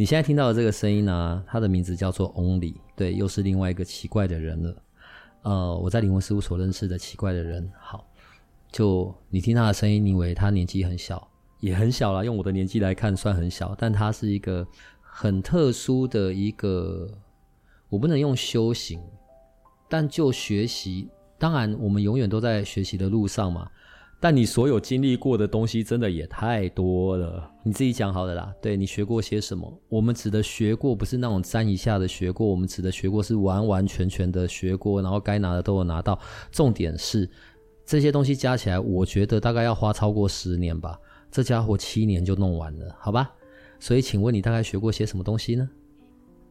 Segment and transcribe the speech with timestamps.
[0.00, 4.82] 你现在听到的这个声音呢、啊，它的名字叫做 Only，对，又是另外一个奇怪的人了。
[5.42, 7.70] 呃，我在灵魂事务所认识的奇怪的人。
[7.78, 8.08] 好，
[8.72, 11.28] 就你听他的声音，你以为他年纪很小，
[11.60, 14.66] 也很小啦，用我的年纪来看算很小，但他是一个
[15.02, 17.06] 很特殊的一个，
[17.90, 18.98] 我不能用修行，
[19.86, 23.70] 但就学习，当然我们永远都在学习的路上嘛。
[24.22, 28.54] 但你所有经历过的东西真的也太多了，你自己讲好的啦。
[28.60, 29.72] 对，你学过些什么？
[29.88, 36.18] 我们指的学过不是那种沾一下的学过，我们指的学过是完完全全的学过，然后该拿的都有拿到。
[36.52, 37.26] 重点是
[37.86, 40.98] 这些东西加起来，我觉得大概要花超过十年吧。
[41.30, 43.32] 这家伙七年就弄完了，好吧？
[43.78, 45.66] 所以请问你大概学过些什么东西呢？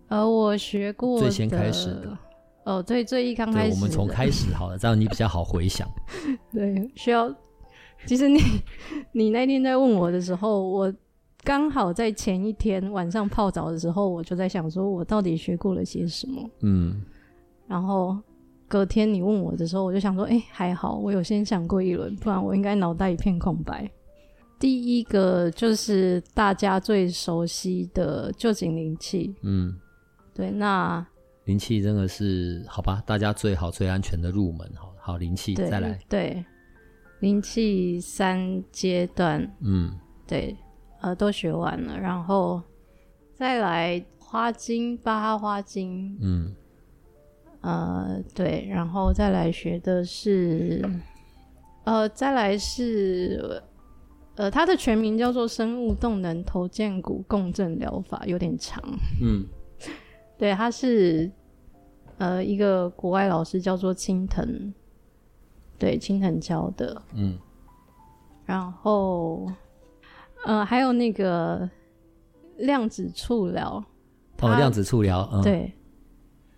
[0.07, 2.17] 呃，我学过最先开始的。
[2.63, 5.87] 哦，对，最一刚开始，我们从开始好了，这样你比较好回想。
[6.51, 7.31] 对，需要。
[8.05, 8.39] 其实你，
[9.11, 10.93] 你那天在问我的时候，我
[11.43, 16.49] 刚好在前一天晚上泡澡的时候，我就在想说，我到底学过了些什么？
[16.61, 17.01] 嗯。
[17.67, 18.17] 然后
[18.67, 23.89] 隔天你问我的时候，我就想说，哎，还好，我有先想过一轮，不然我应该脑袋一片空白。
[24.59, 29.33] 第一个就是大家最熟悉的旧景灵气。
[29.43, 29.77] 嗯。
[30.33, 31.05] 对，那
[31.45, 33.03] 灵气真的是好吧？
[33.05, 35.99] 大家最好最安全的入门，好好灵气再来。
[36.09, 36.43] 对。
[37.19, 39.91] 灵气三阶段，嗯，
[40.25, 40.55] 对，
[41.01, 42.61] 呃，都学完了，然后
[43.33, 46.55] 再来花精、巴哈花精，嗯，
[47.61, 50.81] 呃，对，然后再来学的是，
[51.83, 53.61] 呃，再来是，
[54.35, 58.81] 呃，它的全名叫做生物动能头荐骨共振疗法，有点长，
[59.21, 59.45] 嗯，
[60.37, 61.29] 对，它是
[62.17, 64.73] 呃一个国外老师叫做青藤。
[65.79, 67.39] 对，青藤教的，嗯，
[68.45, 69.49] 然后，
[70.45, 71.67] 呃，还有那个
[72.57, 73.81] 量子触疗，
[74.41, 75.73] 哦，量子触疗，嗯，对，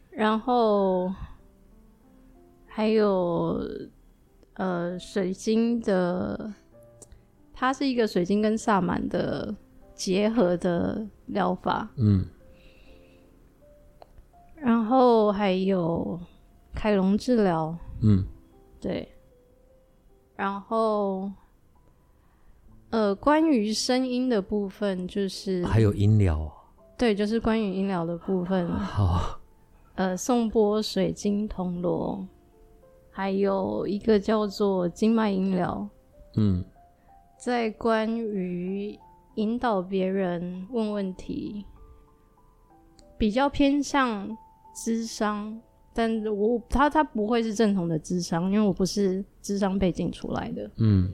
[0.09, 1.13] 然后
[2.65, 3.63] 还有
[4.55, 6.51] 呃，水晶的，
[7.53, 9.53] 它是一个水晶跟萨满的
[9.93, 12.25] 结合的疗法，嗯，
[14.55, 16.19] 然后还有
[16.73, 18.25] 凯龙治疗，嗯。
[18.81, 19.07] 对，
[20.35, 21.31] 然后，
[22.89, 26.51] 呃，关于声音的部分就是还有音疗，
[26.97, 28.67] 对，就是关于音疗的部分。
[28.71, 29.39] 好，
[29.93, 32.27] 呃，颂钵、水晶、铜锣，
[33.11, 35.87] 还有一个叫做经脉音疗。
[36.37, 36.65] 嗯，
[37.37, 38.97] 在关于
[39.35, 41.63] 引导别人问问题，
[43.15, 44.35] 比较偏向
[44.73, 45.61] 智商。
[45.94, 50.72] 但我他他不会是正统的智商，因为我不是智商背景出来的。
[50.78, 51.13] 嗯，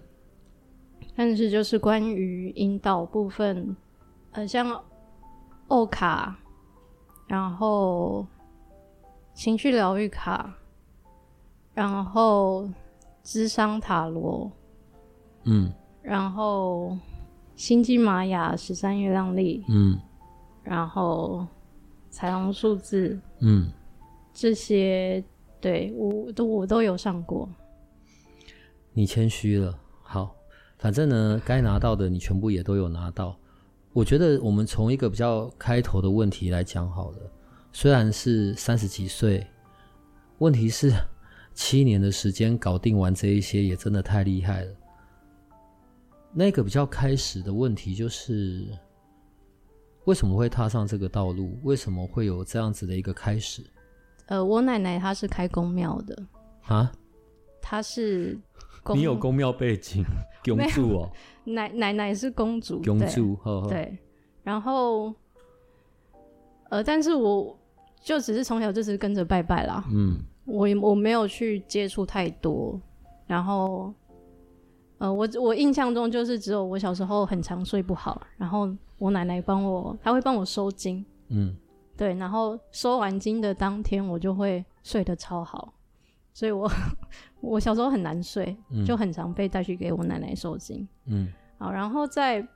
[1.16, 3.76] 但是就是关于引导部分，
[4.34, 4.80] 呃，像
[5.68, 6.38] 欧卡，
[7.26, 8.26] 然后
[9.34, 10.54] 情绪疗愈卡，
[11.74, 12.70] 然后
[13.24, 14.52] 智商塔罗，
[15.46, 15.74] 嗯，
[16.04, 16.96] 然后
[17.56, 20.00] 星际玛雅十三月亮历，嗯，
[20.62, 21.48] 然后
[22.12, 23.72] 彩虹数字，嗯。
[24.40, 25.24] 这些
[25.60, 27.50] 对我都我都有上过，
[28.94, 29.76] 你谦虚了。
[30.04, 30.36] 好，
[30.78, 33.36] 反正呢，该拿到的你全部也都有拿到。
[33.94, 37.18] 我觉得我们从一个比较开头的问题来讲好了。
[37.74, 39.44] 虽然是三十几岁，
[40.38, 40.94] 问题是
[41.56, 44.72] 七年的时间搞定完这一些，也真的太厉害了。
[46.32, 48.68] 那个比较开始的问题就是，
[50.06, 51.58] 为什么会踏上这个道路？
[51.64, 53.64] 为什么会有这样子的一个开始？
[54.28, 56.24] 呃，我奶奶她是开公庙的
[56.68, 56.92] 啊，
[57.62, 58.38] 她是
[58.94, 60.04] 你有公庙背景，
[60.46, 61.12] 公主哦，
[61.46, 63.98] 奶奶奶是公主，公主对，呵呵对，
[64.44, 65.14] 然后
[66.70, 67.58] 呃，但是我
[68.02, 72.80] 就只是从小就是跟着拜拜啦，嗯，我我没有去接触太多，
[73.26, 73.94] 然后
[74.98, 81.56] 呃，我我印象中就是只有我小时候很常睡不好，然后我奶奶帮我，她会帮我收金，嗯。
[81.98, 85.74] 对，然后收完经的当天，我就会睡得超好，
[86.32, 86.70] 所以我
[87.42, 90.88] 我小时候很难睡，嗯、就很常被带去给我奶奶收经。
[91.06, 92.48] 嗯，好，然后在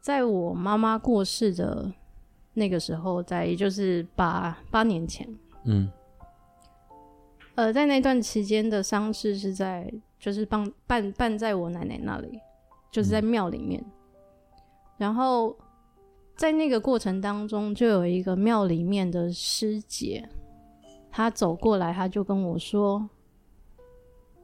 [0.00, 1.92] 在我妈妈过世的
[2.54, 5.28] 那个时候，在也就是八八年前，
[5.64, 5.90] 嗯，
[7.54, 12.40] 呃，在那段期间的丧事是在就是办办办在我奶奶那里，
[12.90, 13.92] 就是在庙里面，嗯、
[14.96, 15.54] 然后
[16.36, 20.28] 在那个过程当中，就有一个庙里面的师姐，
[21.10, 23.08] 她走过来，她就跟我说：“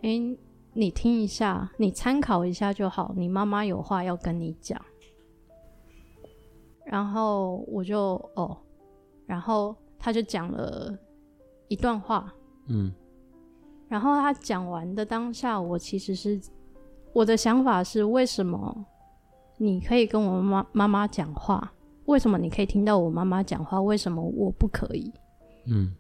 [0.03, 0.39] 哎、欸。”
[0.75, 3.13] 你听一下，你参考一下就好。
[3.15, 4.81] 你妈妈有话要跟你讲，
[6.87, 8.57] 然后我就哦，
[9.27, 10.97] 然后她就讲了
[11.69, 12.33] 一段话，
[12.69, 12.91] 嗯，
[13.87, 16.41] 然后她讲完的当下，我其实是
[17.13, 18.87] 我的想法是：为什么
[19.59, 21.71] 你可以跟我妈妈妈讲话？
[22.07, 23.81] 为什么你可以听到我妈妈讲话？
[23.81, 25.13] 为什么我不可以？
[25.67, 25.95] 嗯，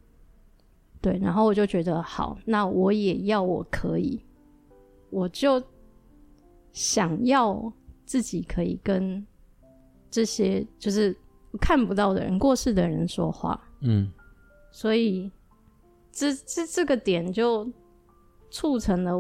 [1.01, 4.21] 对，然后我就觉得好，那我也要我可以。
[5.11, 5.63] 我就
[6.73, 7.73] 想要
[8.07, 9.25] 自己可以跟
[10.11, 11.15] 这些就是
[11.61, 14.11] 看不到的人、过世的人说话，嗯，
[14.71, 15.31] 所以
[16.11, 17.71] 这这这个点就
[18.51, 19.13] 促成了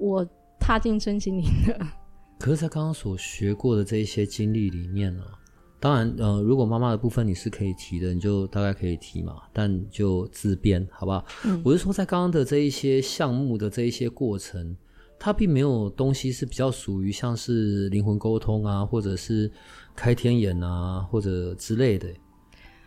[0.00, 0.26] 我
[0.58, 2.01] 踏进身心灵的。
[2.42, 5.38] 可是，在刚刚所学过的这一些经历里面呢、啊？
[5.78, 11.24] 当然，呃，如果妈妈的部分你是可以提的，你就大概可以提嘛，但就自编，好不好？
[11.44, 14.76] 嗯，我是说，在刚刚的这一些项目的这一些过程，
[15.20, 19.48] 它并没有东西是比较属于像是灵魂沟通啊，或者是
[19.94, 22.08] 开天眼啊，或者之类的。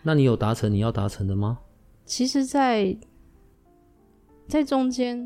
[0.04, 1.58] 那你有达成你要达成的吗？
[2.04, 2.92] 其实在，
[4.50, 5.18] 在在中间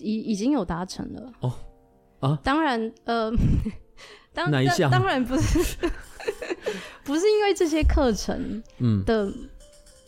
[0.00, 1.52] 已已经有达成了哦
[2.26, 3.32] 啊，当然，呃，
[4.34, 4.90] 当哪一项？
[4.90, 5.88] 当然不是。
[7.04, 8.60] 不是因为这些课程
[9.04, 9.32] 的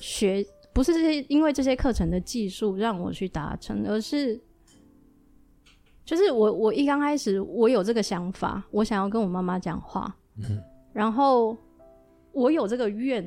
[0.00, 4.40] 学，嗯、不是这些因为这些课程的技术让我去达成，而是
[6.04, 10.60] 就是我我一刚开始我有这个想法，我想要跟我妈妈讲话，嗯、
[10.92, 11.56] 然后
[12.32, 13.24] 我有这个愿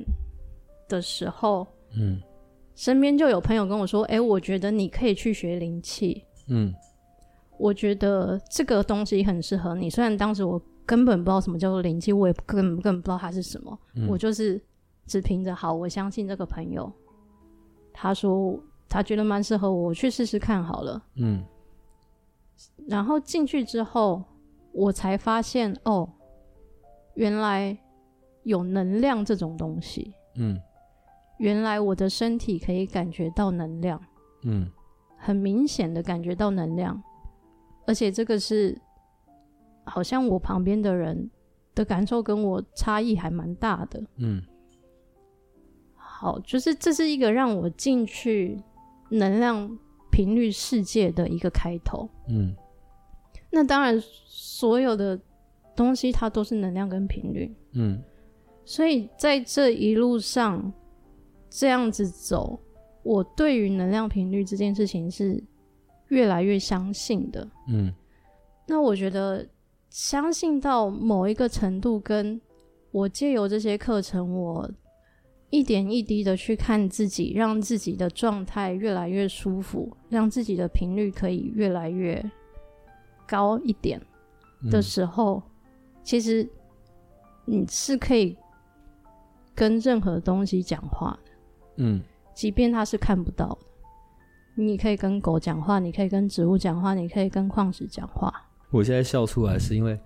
[0.90, 1.66] 的时候，
[1.98, 2.22] 嗯，
[2.76, 6.74] 身边就有朋友跟我说：“哎、欸，我觉得你可以去学灵气，嗯，
[7.62, 10.62] 我觉得这个东西很适合你。”虽然当时我。
[10.84, 13.80] 根本不知道什么叫做灵气，我也根本根本不知道它是什么。
[13.94, 14.62] 嗯、我就是
[15.06, 16.92] 只凭着好，我相信这个朋友，
[17.94, 18.60] 他说
[18.90, 21.02] 他觉得蛮适合我，我去试试看好了。
[21.16, 21.42] 嗯。
[22.90, 24.22] 然后进去之后，
[24.74, 26.10] 我才发现哦，
[27.14, 27.78] 原来
[28.44, 30.14] 有能量这种东西。
[30.36, 30.60] 嗯。
[31.38, 34.02] 原来我的身体可以感觉到能量。
[34.44, 34.70] 嗯。
[35.16, 37.02] 很明显的感觉到能量，
[37.86, 38.78] 而且这个是。
[39.84, 41.30] 好像我旁边的人
[41.74, 44.02] 的感受跟我差异还蛮大的。
[44.18, 44.40] 嗯，
[45.96, 48.62] 好，就是这是一个让我进去
[49.10, 49.78] 能量
[50.12, 52.08] 频率世界的一个开头。
[52.30, 52.56] 嗯，
[53.50, 55.20] 那当然，所有的
[55.76, 57.52] 东西它都是能量跟频率。
[57.74, 58.00] 嗯，
[58.64, 60.72] 所以在这一路上
[61.50, 62.58] 这样子走，
[63.02, 65.44] 我对于能量频率这件事情是
[66.12, 67.46] 越来越相信的。
[67.68, 67.92] 嗯，
[68.68, 69.46] 那我觉得。
[69.94, 72.40] 相信到某一个程度，跟
[72.92, 74.72] 我借由这些课程，我
[75.50, 82.24] 一点一滴的去看自己，让自己的状态越来越舒服，让自己的频率可以越来越
[83.28, 84.02] 高一点
[84.72, 85.52] 的时候，嗯、
[86.06, 86.50] 其实
[87.44, 88.38] 你是可以
[89.54, 91.32] 跟任何东西讲话的，
[91.80, 92.02] 嗯，
[92.34, 93.66] 即便他是看不到的，
[94.56, 98.34] 你可以跟狗讲话，你可以跟植物讲话，你可以跟矿石讲话。
[98.70, 100.00] 我现在笑出来是因为，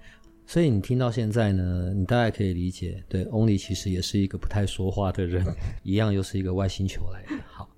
[0.46, 5.46] 所以你听到现在呢，你大概可以理解，对，Only 其实也是一个不太说话的人，
[5.84, 7.44] 一样又是一个外星球来的。
[7.52, 7.70] 好，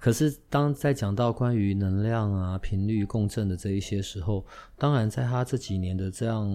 [0.00, 4.44] 可是当在讲到关于能量啊、频率共振的这一些时候，
[4.78, 6.46] 当然在他这几年的这样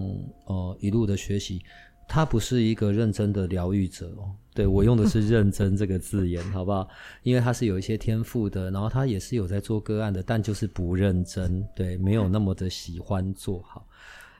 [0.46, 1.62] 呃一路的学习，
[2.06, 4.32] 他不是一个认真的疗愈者哦。
[4.54, 6.86] 对，我用的是“认真”这个字眼， 好不好？
[7.22, 13.86] 因为他是有一些天赋的，然后他也是有在做个案的，但就是不认真，对，没有那么的喜欢做好。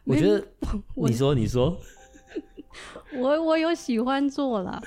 [0.04, 0.44] 我觉得，
[0.94, 1.78] 你说，你说，
[3.14, 4.82] 我我有喜欢做了，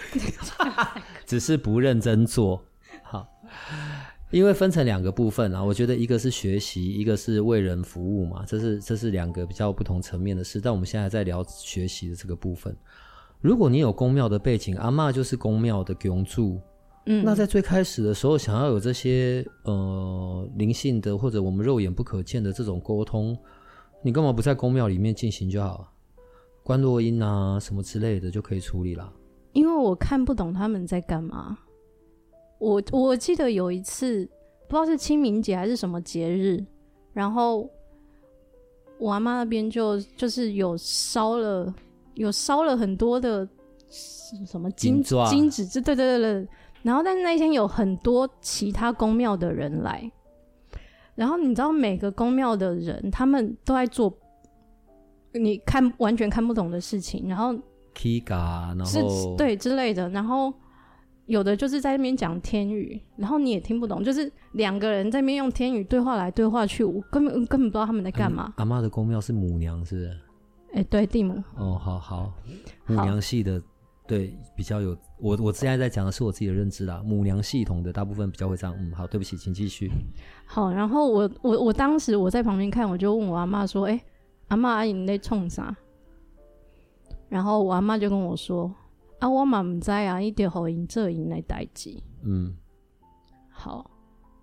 [1.26, 2.64] 只是不认真做
[3.02, 3.28] 好。
[4.32, 10.60] 因为分成两个部分啊，我觉得一个是学习，一个是为人服务嘛，这是这是两个比较不同层面的事。
[10.60, 12.76] 但我们现在在聊学习的这个部分。
[13.40, 16.60] 如果你有宫庙的背景，阿嬷就是宫庙的供主，
[17.06, 23.38] 嗯，那在最开始的时候，想要有这些呃灵性的或者我们肉眼不可见的这种沟通，
[24.02, 25.92] 你干嘛不在宫庙里面进行就好？
[26.64, 29.14] 观落音啊什么之类的就可以处理了。
[29.54, 31.58] 因为我看不懂他们在干嘛。
[32.60, 34.26] 我我记得有一次，
[34.68, 36.66] 不知道是清明节还是什么节日，
[37.14, 37.70] 然后
[38.98, 41.74] 我阿妈那边就就是有烧了。
[42.16, 43.46] 有烧了很多的
[43.90, 46.48] 什么金金纸，对对对对。
[46.82, 50.10] 然后，但是那天有很多其他宫庙的人来，
[51.14, 54.18] 然后你知道每个宫庙的人他们都在做
[55.34, 57.54] 你看完全看不懂的事情，然后
[57.94, 60.54] Kiga，然后对之类的，然后。
[61.28, 68.46] 有的就是在那边讲天语，然后你也听不懂，就是两个人在那边用天语对话来对话去，我根本根本不知道他们在干嘛。
[68.50, 70.08] 嗯、阿妈的宫庙是母娘，是不是？
[70.74, 71.42] 哎、欸，对，地母。
[71.56, 72.32] 哦，好好，
[72.86, 73.60] 母娘系的，
[74.06, 74.96] 对，比较有。
[75.20, 78.76] 我我现在在讲的是我自己的认知啦，母娘系统的大部分比较会这样。
[78.78, 79.90] 嗯，好，对不起，请继续。
[80.46, 84.04] 好，然后我我我当时我在旁边看，我就问我阿妈说：“哎、欸，
[84.50, 85.76] 阿妈阿姨你在冲啥？”
[87.30, 88.72] 然后我阿妈就跟我说。
[89.20, 91.96] 啊，我嘛唔知啊，一点好因这因来代志。
[92.24, 92.56] 嗯，
[93.50, 93.90] 好，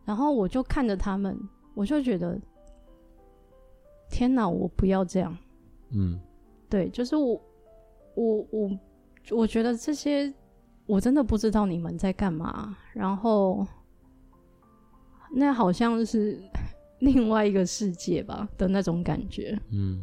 [0.05, 1.38] 然后我就看着他们，
[1.75, 2.41] 我就觉得，
[4.09, 5.37] 天哪，我不要这样。
[5.91, 6.19] 嗯，
[6.71, 7.41] 对，就是我，
[8.14, 8.79] 我，我，
[9.31, 10.33] 我觉得这些
[10.87, 12.75] 我真的不知道你们在干嘛。
[12.95, 13.67] 然后，
[15.31, 16.43] 那好像是
[17.00, 19.59] 另外一个世界吧的那种感觉。
[19.71, 20.02] 嗯，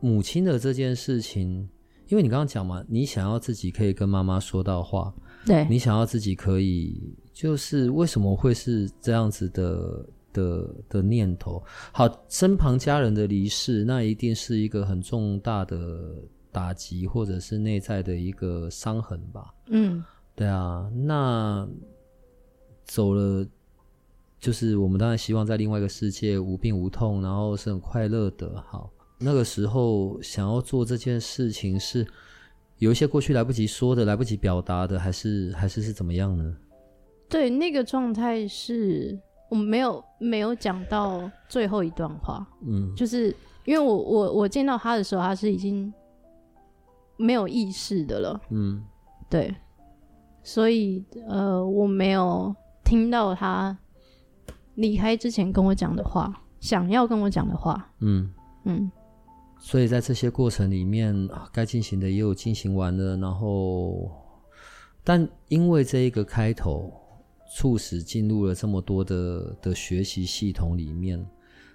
[0.00, 1.68] 母亲的这件事情。
[2.08, 5.12] 因为你刚刚讲嘛，你想要自己可以跟妈妈说到话，
[5.46, 11.62] 对，你想要自己可以，就是为什么会是这样子的的的念头？
[11.92, 16.14] 好，身旁家人的离世，那一定是一个很重大的
[16.50, 19.54] 打击，或者是内在的一个伤痕吧？
[19.68, 20.04] 嗯，
[20.34, 21.66] 对啊，那
[22.84, 23.46] 走了，
[24.38, 28.90] 就是我们当然希望在另外一个世界无病无痛，然后是很快乐的，好。
[29.22, 32.06] 那个时候想要做这件事情，是
[32.78, 36.56] 有一些过去来不及说的、来不及表达的，还是还是是怎么样呢？
[37.28, 42.46] 对，那个状态是我没有没有讲到最后一段话。
[42.66, 45.92] 嗯，就是因为我我我见到他的时候，他是已经
[47.16, 48.40] 没有意识的了。
[48.50, 48.84] 嗯，
[49.30, 49.54] 对，
[50.42, 53.78] 所以呃，我没有听到他
[54.74, 57.88] 离开之前跟我讲的话，想要跟我讲的话。
[58.00, 58.28] 嗯
[58.64, 58.90] 嗯。
[59.64, 64.10] 所以在这些过程里面，该进行的也有进行完了，然后，
[65.04, 66.92] 但因为这一个开头，
[67.56, 71.24] 促使进入了这么多的的学习系统里面，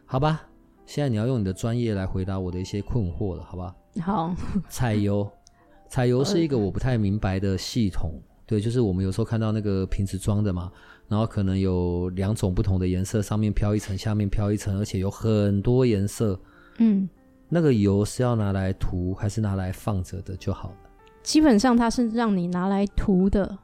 [0.05, 0.47] 好吧？
[0.85, 3.75] 现在你要用你的专业来回答我的一些困惑了，好吧？
[4.01, 4.35] 好。
[4.69, 5.27] 彩油，
[5.89, 8.11] 彩油是一个我不太明白的系统，
[8.45, 10.69] 对，就是我们有时候看到那个瓶子装的嘛，
[11.07, 16.37] 然后可能有两种不同的颜色，上面飘一层，下面飘一层，而且有很多颜色，
[16.79, 17.07] 嗯。
[17.49, 20.75] 那个油是要拿来涂还是拿来放着的就好了？
[21.23, 23.57] 基本上它是让你拿来涂的，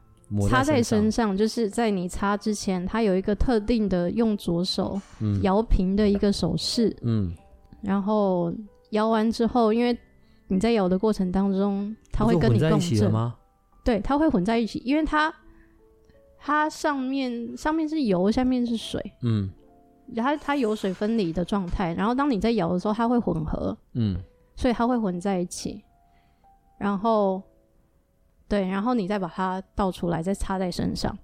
[0.50, 5.00] 擦在身上，就是在你擦之前，它有一个特定的用左手
[5.42, 6.96] 摇瓶的一个手势。
[7.02, 7.34] 嗯，
[7.82, 8.54] 然后
[8.90, 9.98] 摇完之后，因为
[10.48, 13.36] 你在摇的过程当中，它会跟你共振吗？
[13.84, 15.34] 对，它会混在一起，因为它
[16.38, 19.02] 它上面上面是油，下面是水。
[19.22, 19.50] 嗯。
[20.16, 24.18] 它它油水分离的状态，然后当你在摇的时候，它会混合，嗯，
[24.56, 25.84] 所以它会混在一起，
[26.78, 27.42] 然后，
[28.48, 31.18] 对，然后你再把它倒出来，再擦在身上。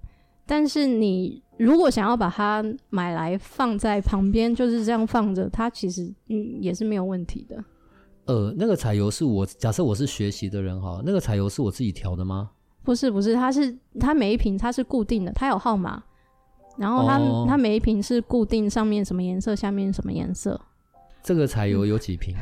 [0.46, 7.62] 但是你如果想要把它买来放在旁边，就是这样放着，它其实嗯也是没有问题的。
[8.24, 12.50] 呃，那个彩油是我假设我是学习的人哈，那个彩油是我自己调的吗？
[12.82, 16.02] 不是不是，它是它每一瓶它是固定的，它有号码。
[16.80, 20.58] 然后它、哦、它每一瓶是固定上面什么颜色，下面什么颜色。
[21.22, 22.34] 这个彩油有几瓶？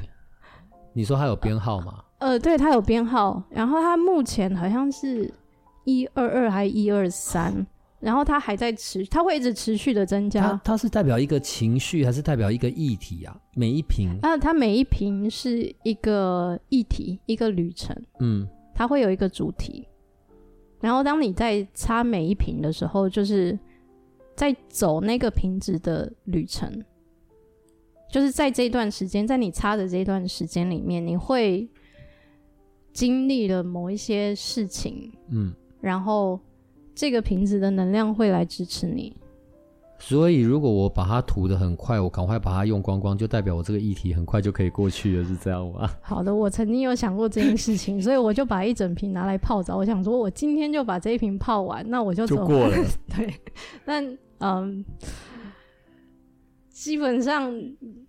[0.93, 2.05] 你说它有编号吗？
[2.19, 3.43] 呃，对，它有编号。
[3.51, 5.29] 然后它目前好像是
[5.85, 7.67] 一二二还是一二三？
[7.99, 10.41] 然后它还在持，它会一直持续的增加。
[10.41, 13.37] 它它是代表一个情绪，还是代表一个议题啊？
[13.57, 14.17] 每一瓶？
[14.23, 18.01] 啊，它每一瓶是一个议题，一个旅程。
[18.21, 19.85] 嗯，它会有一个主题。
[20.81, 23.59] 然后当你在擦每一瓶的时候，就是。
[24.39, 26.85] 在走那个瓶子的旅程，
[28.09, 31.69] 就是在这段时间，在你擦的这段时间里面，你会
[32.93, 36.39] 经历了某一些事情，嗯，然后
[36.95, 39.17] 这个瓶子的能量会来支持你。
[39.99, 45.91] 所以，如果我把它涂的很快，我赶快把它用光光，就代表我这个议题很快就可以过去了，是这样吗？
[46.01, 49.77] 好的，我曾经有想过这件事情，所以我就把一整瓶拿来泡澡。
[49.77, 52.77] 我想说，我今天就把这一瓶泡完，那我就走就过了。
[53.17, 53.35] 对，
[53.85, 54.17] 但。
[54.39, 54.85] 嗯，
[56.71, 57.53] 基本上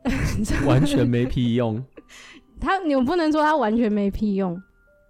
[0.67, 1.83] 完全没屁用。
[2.59, 4.61] 他，你不能说他完全没屁用，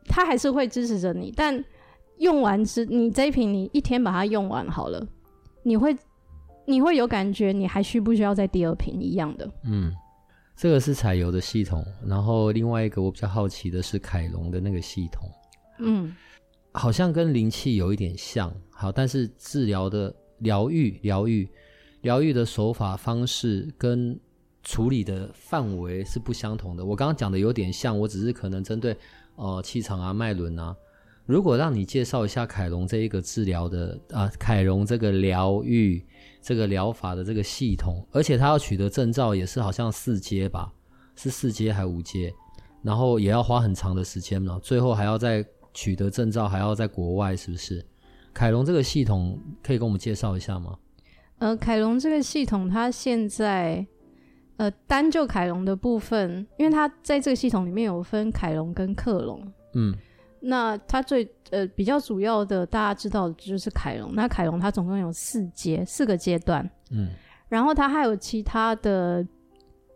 [0.05, 1.33] 他还是会支持着你。
[1.35, 1.63] 但
[2.17, 5.07] 用完之，你这一瓶你一天把它用完好了，
[5.63, 5.95] 你会
[6.65, 9.49] 你会有感觉，你还需不需要再第二瓶一样的？
[9.63, 9.91] 嗯，
[10.55, 15.27] 这个是彩油的系统，然后另外一个我比较好奇的是凯龙的那个系统，
[15.79, 16.15] 嗯，
[16.73, 21.47] 好像跟灵气有一点像，好，但是治疗的疗愈、疗愈、
[22.01, 24.19] 疗愈的手法方式跟
[24.63, 26.83] 处理的范围是不相同的。
[26.83, 28.97] 我刚刚讲的有点像，我只是可能针对
[29.35, 30.75] 呃气场啊、脉轮啊。
[31.25, 36.03] 如果让你介绍一下凯龙这一个治疗的啊，凯龙这个疗愈。
[36.41, 40.71] 这个疗法的这个系统，而且他要取得证照也是好像四阶吧，
[41.13, 42.33] 是四阶还五阶，
[42.81, 47.85] 然后也要花很长的时间呢，最后还要再取得证照，还要在国外，是不是？
[48.33, 50.77] 凯龙这个系统可以跟我们介绍一下吗？
[51.39, 53.85] 呃，凯龙这个系统，它现在
[54.57, 59.95] 呃单就凯龙的部分，因为它在这个系统里面有分凯龙跟克隆，嗯。
[60.41, 64.15] 那它最呃比较主要的，大家知道的就是凯龙。
[64.15, 66.63] 那凯龙它总共有四阶，四个阶段。
[66.91, 67.09] 嗯，
[67.49, 69.27] 然后它还有其他的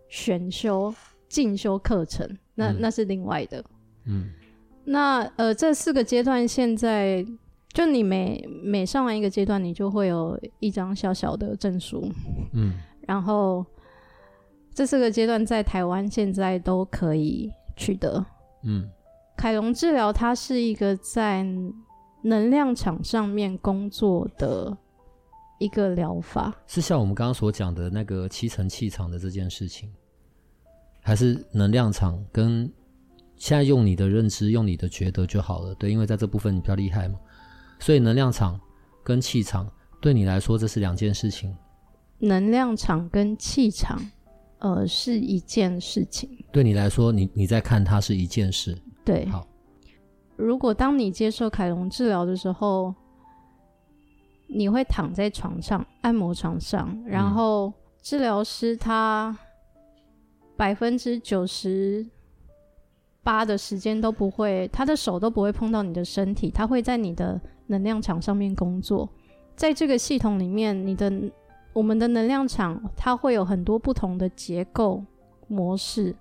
[0.10, 0.94] 选修、
[1.30, 3.64] 进修课程，那、嗯、那是另外的。
[4.04, 4.32] 嗯，
[4.84, 7.26] 那呃这四个阶段现在
[7.74, 12.08] 就你每每上完一个阶段，你就会有一张小小的证书。
[12.54, 12.74] 嗯，
[13.08, 13.66] 然后
[14.74, 18.26] 这四个阶段在台湾现在都可以取得。
[18.64, 18.90] 嗯。
[19.36, 21.44] 凯龙治疗，它是一个在
[22.22, 24.78] 能量场上面工作的
[25.60, 29.92] 一个疗法，是像我们刚刚所讲的那个七层气场的这件事情，
[31.02, 32.72] 还是能量场跟
[33.36, 35.74] 现在用你的认知、用你的觉得就好了。
[35.76, 37.18] 对，因为在这部分你比较厉害嘛，
[37.84, 38.58] 所以能量场
[39.04, 41.54] 跟气场对你来说这是两件事情。
[42.18, 44.00] 能量场跟气场，
[44.60, 46.30] 呃，是一件事情。
[46.50, 48.74] 对你来说，你你在看它是一件事。
[49.04, 49.46] 对，好。
[50.38, 52.96] 如果当你接受凯龙治疗的时候，
[54.48, 59.38] 你会躺在床上，按摩床上，然后治疗师他
[60.56, 62.08] 百分之九十
[63.24, 69.10] 八的时间都不会，他的手都不会碰到你的身体，他会在你的能量场上面工作。
[69.56, 71.12] 在这个系统里面，你的
[71.72, 75.04] 我们的能量场它会有很多不同的结构
[75.48, 76.16] 模式。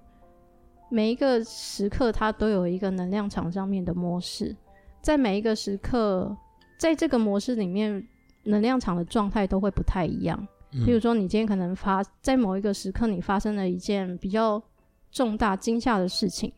[0.89, 4.55] 每一个时刻，它都有一个能量场上面的模式，
[5.01, 6.37] 在每一个时刻，
[6.79, 8.07] 在这个模式里面，
[8.45, 10.47] 能量场的状态都会不太一样。
[10.73, 10.85] 嗯。
[10.85, 14.63] 比如说，你今天可能发在某一个时刻，你发生了一件比较
[15.11, 16.53] 重大惊吓的事情，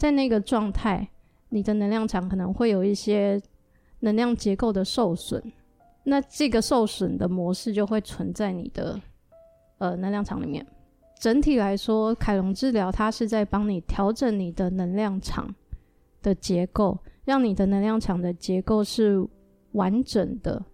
[0.00, 1.06] 在那个状态，
[1.50, 3.38] 你的能量场可能会有一些
[3.98, 5.52] 能量结构的受损，
[6.04, 8.98] 那这个受损的模式就会存在你的
[9.76, 10.66] 呃能量场里面。
[11.20, 15.54] 整体来说，凯龙治疗它是在帮你调整你的能量场
[16.22, 19.22] 的结构，让你的能量场的结构是
[19.72, 20.64] 完整的，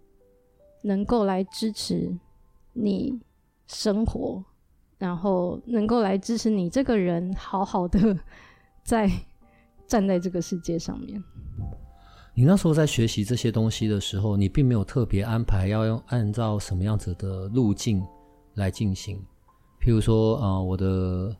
[0.82, 2.16] 能够来支持
[2.74, 3.18] 你
[3.66, 4.44] 生活，
[4.98, 8.16] 然后能够来支持你这个人好好的
[8.86, 9.10] 在
[9.86, 11.22] 站在这个世界上面。
[12.34, 18.00] 你那时候在学习这些东西的时候，你并没有特别安排要用按照什么样子的路径
[18.54, 19.20] 来进行。
[19.80, 21.36] 譬如说，啊、呃，我的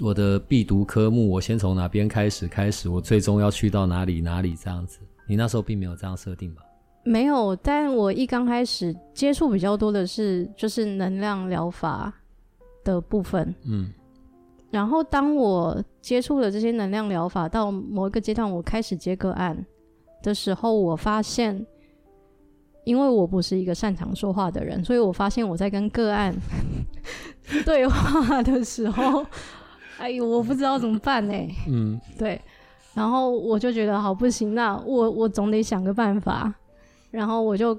[0.00, 4.98] 我的必读科目，我先从哪边开始开始，我最终要去到哪里哪里这样子。
[5.28, 6.62] 你那时候并没有这样设定吧？
[7.04, 12.12] 没有，但我一刚开始接触比较多的是就是能量疗法
[12.82, 13.54] 的部分。
[13.64, 13.92] 嗯，
[14.70, 19.66] 然后当我接触了这些能量疗法到某一个阶段，我开始接个案
[20.22, 21.66] 的时候，我发现。
[22.84, 26.34] 因为我不是一个擅长说话的人，所以我发现我在跟个案
[27.66, 29.22] 对话的时候，
[29.98, 31.34] 哎呦，我不知道怎么办呢？
[31.68, 32.40] 嗯，对，
[32.94, 36.54] 然后我就觉得好不行，那我我总得想个办法。
[37.10, 37.78] 然后我就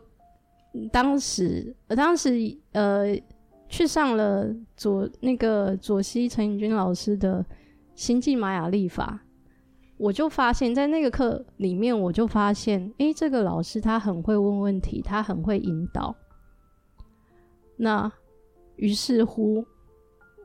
[0.92, 3.06] 当时，当时呃，
[3.70, 7.46] 去上了左那个左西陈宇君老师的
[7.96, 9.22] 星际玛雅历法。
[9.98, 16.16] 我就发现，在那个课里面，我就发现，诶，这个老师他很会问问题，他很会引导。
[17.76, 18.10] 那
[18.78, 19.66] 于是乎，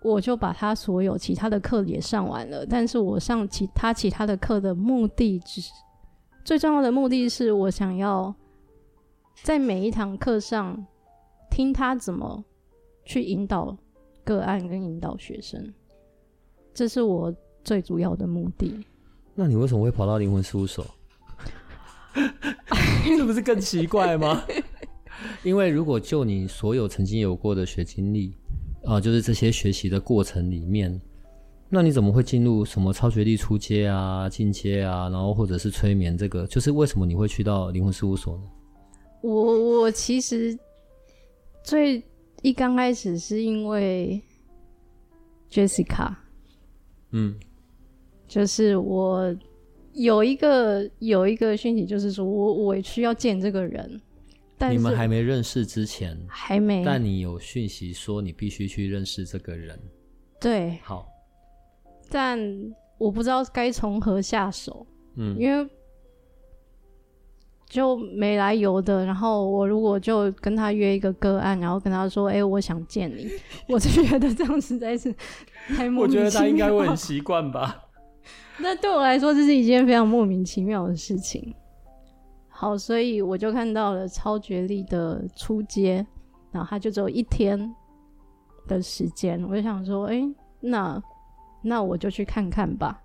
[0.02, 2.66] 我就把他所有其他的课也上完了。
[2.66, 5.70] 但是我上其他其他的课的目的，只是
[6.44, 8.34] 最重要的目的是我想要
[9.44, 10.84] 在每一堂课上
[11.48, 12.44] 听他怎么
[13.04, 13.76] 去引导
[14.24, 15.72] 个案跟引导学生，
[16.72, 18.74] 这是我最主要的目的。
[19.34, 20.86] 那你为什么会跑到灵魂事务所？
[23.04, 24.42] 这不是更奇怪吗？
[25.42, 28.34] 因为如果就你所有曾经有过的学经历
[28.84, 31.00] 啊，就是这些学习的过程里面，
[31.68, 36.46] 那你怎么会进入什么超学历出阶啊、进阶啊，然后或者是催眠这个？
[36.46, 38.42] 就是为什么你会去到灵魂事务所呢？
[39.22, 40.56] 我我其实
[41.62, 42.02] 最
[42.44, 44.22] 一刚开始是因为。
[45.50, 46.12] Jessica。
[47.12, 47.38] 嗯，
[48.26, 49.32] 就是我
[49.92, 54.00] 有一个有一个讯息，就是说我我需要见这个人。
[54.58, 56.84] 但你们还没认识之前，还没。
[56.84, 59.78] 但你有讯息说你必须去认识这个人。
[60.40, 61.08] 对，好。
[62.10, 62.36] 但
[62.98, 64.84] 我不知道该从何下手。
[65.14, 65.70] 嗯，因为
[67.66, 73.28] 就没来由的，然后我如果就跟他约一个个案，然后跟他说：“哎、欸，我想见你。
[73.68, 75.12] ”我就觉得这样实在是
[75.68, 76.24] 太莫名其妙。
[76.24, 77.84] 我觉得他应该会很习惯吧。
[78.58, 81.54] 那对我来说，这是一件非常莫名其妙的事情。
[82.48, 86.06] 好，所以我就看到了超觉力的出街，
[86.52, 87.74] 然后他就只有一天
[88.68, 91.02] 的时间，我就想说：“哎、欸，那
[91.62, 93.00] 那我就去看看吧。”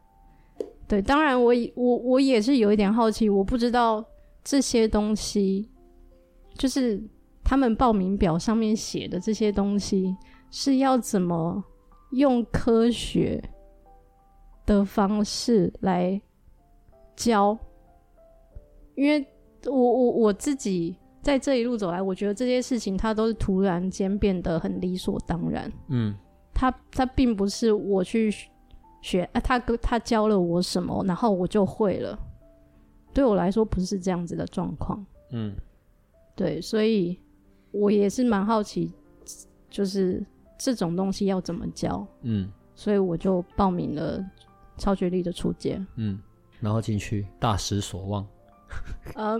[0.87, 4.03] 对，当然我我我也是有一点好奇，我不知道
[4.43, 5.69] 这些东西，
[6.55, 7.01] 就是
[7.43, 10.15] 他们报名表上面写的这些东西
[10.51, 11.63] 是要怎么
[12.11, 13.43] 用科学
[14.65, 16.21] 的方式来
[17.15, 17.57] 教，
[18.95, 19.25] 因为
[19.65, 26.15] 我我我自己在这一路走来，我觉得这些事情它都是突然间变得很理所当然，嗯，
[26.53, 28.33] 它它并不是我去。
[29.01, 32.19] 学啊，他他教了我什么，然后我就会了。
[33.13, 35.05] 对我来说不是这样子的状况。
[35.31, 35.53] 嗯，
[36.35, 37.19] 对，所以
[37.71, 38.91] 我也是蛮好奇，
[39.69, 40.23] 就是
[40.57, 42.05] 这种东西要怎么教。
[42.21, 44.23] 嗯，所以我就报名了
[44.77, 45.79] 超觉力的初阶。
[45.95, 46.19] 嗯，
[46.59, 48.25] 然后进去大失所望。
[49.15, 49.39] 呃，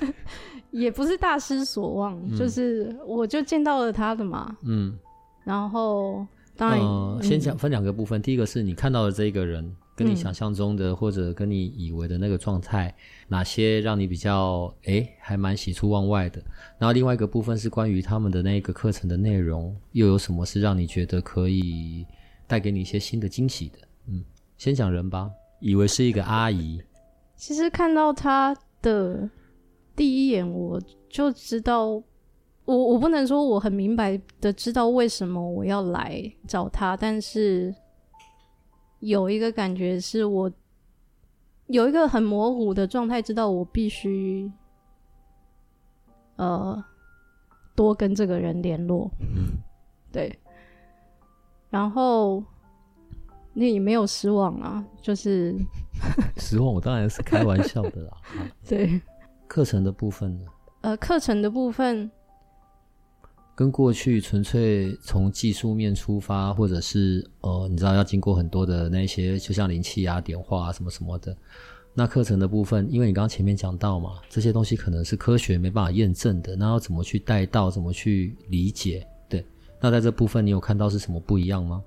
[0.70, 4.56] 也不是大失所望，嗯，就是我就见到了他的嘛。
[4.64, 4.98] 嗯，
[5.44, 6.26] 然后。
[6.54, 8.22] 当然，呃，先讲分两个部分，嗯。
[8.22, 12.92] 第一个是你看到的这个人，跟你想象中的，嗯、或者跟你以为的那个状态，
[13.28, 16.42] 哪些让你比较诶还蛮喜出望外的。
[16.78, 22.04] 然后另外一个部分是关于他们的那个课程的内容，又有什么是让你觉得可以
[22.46, 23.78] 带给你一些新的惊喜的？
[24.08, 24.24] 嗯，
[24.58, 26.82] 先讲人吧，以为是一个阿姨。
[27.36, 29.30] 其实看到她的
[29.94, 32.02] 第一眼，我就知道。
[32.64, 37.74] 我我不能说我很明白的知道为什么我要来找他，但是
[39.02, 40.50] 有一个感觉是我
[41.66, 44.50] 有一个很模糊的状态，知道我必须
[46.36, 46.82] 呃
[47.74, 49.10] 多跟这个人联络。
[49.20, 49.58] 嗯，
[50.12, 50.38] 对。
[51.68, 52.44] 然后
[53.52, 55.56] 那也没有失望啊，就是
[56.38, 58.12] 失望，我当然是开玩笑的啦。
[58.68, 59.00] 对，
[59.48, 60.46] 课程的部分呢？
[60.82, 62.08] 呃，课程的部分。
[63.54, 71.36] 跟过去纯粹从技术面出发，或者是呃，你知道要经过很多的那些，就像灵气啊、点化啊什么什么的。
[71.94, 79.06] 那课程的部分，因为你刚刚前面讲到嘛，这些东西可能是科学没办法验证的，那要怎么去带到，怎么去理解？
[79.28, 79.44] 对，
[79.78, 81.82] 那在这部分你有看到是什么不一样吗？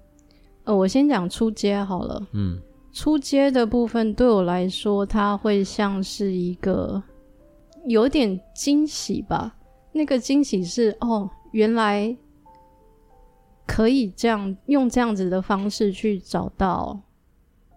[0.65, 2.28] 呃，我先讲出街好了。
[2.34, 2.62] 嗯，
[2.93, 7.01] 出街的部分对我来说，它会像是一个
[7.88, 9.56] 有点惊喜吧。
[9.91, 11.28] 那个惊喜是哦。
[11.56, 12.13] 原来
[13.65, 17.00] 可以这样用这样子的方式去找到，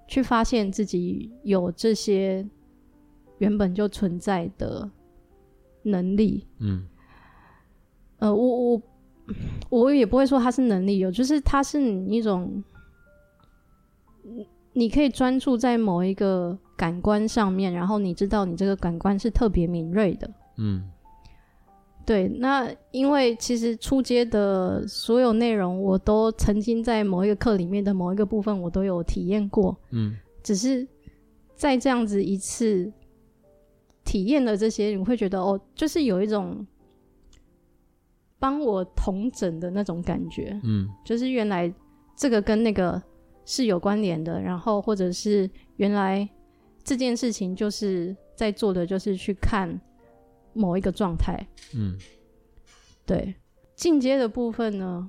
[0.09, 2.45] 去发现自己有这些
[3.39, 4.91] 原本就存在的
[5.85, 6.45] 能力。
[6.59, 6.89] 嗯，
[8.19, 8.83] 呃，我我
[9.71, 12.65] 我也不会说它是能力，有就是它是你一种，
[14.73, 20.29] 你可以专注在某一个感官上面，然后你知道你这个感官是特别敏锐的。
[20.57, 20.83] 嗯。
[22.09, 29.79] 对，那因为其实初阶的所有内容，我都曾经在某一个课里面的某一个部分，我都有体验过。
[29.91, 30.89] 嗯，只是
[31.55, 32.91] 在这样子一次
[34.07, 36.67] 体验了这些，你会觉得哦，就是有一种
[38.39, 40.59] 帮我统整的那种感觉。
[40.65, 41.71] 嗯，就是原来
[42.17, 43.03] 这个跟那个
[43.45, 46.27] 是有关联的，然后或者是原来
[46.83, 49.79] 这件事情就是在做的，就是去看。
[50.59, 51.39] 某一个状态，
[51.75, 51.97] 嗯，
[53.07, 53.35] 对，
[53.77, 55.09] 进阶的部分呢，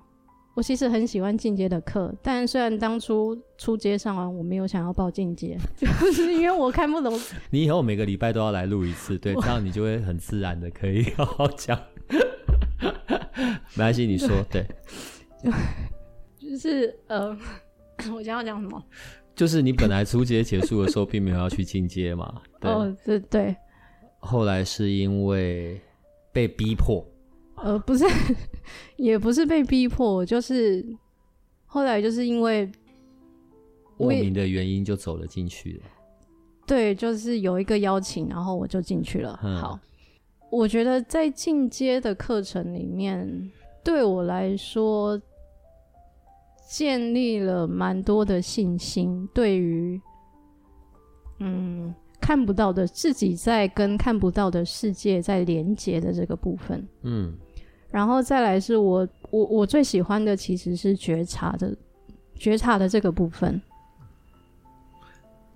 [0.56, 7.20] 我其实很喜欢进阶的课，但虽然当初初阶上完，我没有想要报进阶， 就是因为我看不懂。
[7.50, 11.80] 你以后每个礼拜都要来录一次，对，这样你就会很自然的可以 好好讲。
[13.76, 14.66] 没关系，你说对，
[16.38, 17.36] 就是呃，
[18.14, 18.84] 我想要讲什么？
[19.36, 22.42] 就是你本来初阶结束的时候，并没有要去进阶嘛？
[22.60, 23.56] 对哦，对对。
[24.20, 25.80] 后来是因为
[26.32, 27.04] 被逼迫，
[27.56, 28.06] 呃，不是，
[28.98, 30.86] 也不是被逼迫，就是
[31.66, 32.70] 后来就是因为
[33.98, 35.84] 莫名的原因就走了进去了。
[36.68, 39.40] 对，就是有一个邀请，然后我就进去了。
[39.44, 39.58] 嗯。
[39.58, 39.80] 好，
[40.52, 43.52] 我觉得在进阶的课程里面，
[43.84, 45.20] 对我来说
[46.70, 50.00] 建立了蛮多的信心，对于
[51.40, 57.34] 嗯看不到的自己在跟看不到的世界在连接的这个部分，嗯，
[57.90, 61.76] 然后再来是我我我最喜欢的其实是觉察的
[62.36, 63.62] 觉察的这个部分。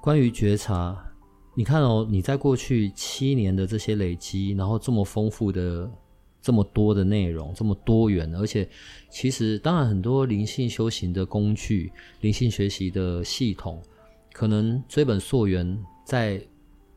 [0.01, 0.97] 关于觉察，
[1.55, 5.89] 你看哦，你在过去七年的这些累积，然后这么丰富的。
[6.45, 8.67] 这么多的内容，这么多元，而且
[9.09, 13.81] 其实当然很多灵性修行的工具、灵性学习的系统，
[14.33, 16.41] 可能追本溯源，在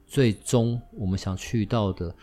[0.07, 2.15] 最终我们想去到的，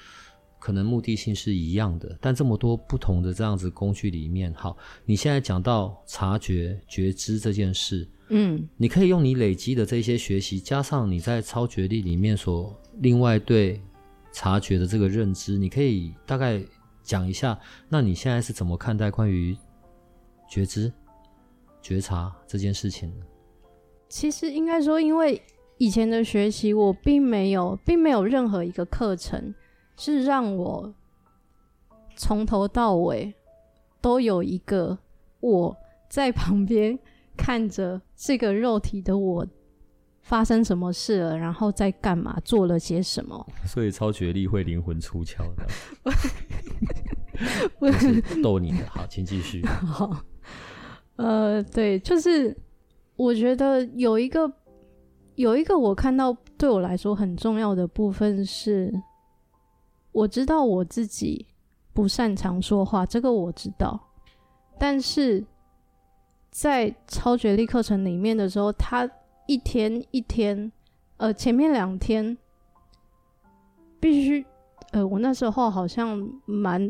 [0.60, 2.18] 可能目的性是一样的。
[2.20, 13.82] 但这么多不同的这样子工具里面，好，你现在讲到察觉、觉知这件事，嗯，你可以用你累积的这些学习，加上你在超觉力里面所另外对
[14.32, 16.64] 察觉的这个认知，你可以大概。
[17.06, 19.58] 讲一下，那你现在是怎么看待关于
[20.50, 20.90] 觉知、
[21.82, 23.26] 觉察这件事情呢？
[24.08, 25.42] 其实应该说，因为
[25.84, 29.54] 以前的学习，我并没有，并没有任何一个课程
[29.98, 30.94] 是让我
[32.16, 33.34] 从头到尾
[34.00, 34.98] 都有一个
[35.42, 35.76] 我
[36.10, 36.98] 在旁边
[37.36, 39.46] 看着这个肉体的我。
[40.22, 41.38] 发生什么事了？
[41.38, 42.40] 然后在干嘛？
[42.46, 43.46] 做了些什么？
[43.68, 45.68] 所以超觉力会灵魂出窍的。
[48.42, 49.66] 逗你的，好，请继续。
[49.66, 50.24] 好，
[51.18, 52.56] 呃，对，就是
[53.18, 54.50] 我觉得有一个
[55.36, 58.94] 有一个我看到对我来说很重要的部分是，
[60.12, 61.48] 我知道我自己
[61.94, 64.00] 不擅长说话，这个我知道，
[64.80, 65.46] 但是
[66.52, 69.10] 在超觉力课程里面的时候，他。
[69.46, 70.72] 一天一天，
[71.18, 72.38] 呃，前面两天
[74.00, 74.46] 必须，
[74.94, 76.90] 呃，我那时候好像蛮